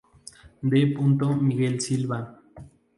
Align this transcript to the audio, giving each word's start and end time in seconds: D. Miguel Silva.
D. 0.69 0.97
Miguel 1.43 1.77
Silva. 1.79 2.19